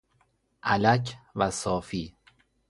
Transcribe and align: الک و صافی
الک 0.63 1.17
و 1.35 1.49
صافی 1.51 2.15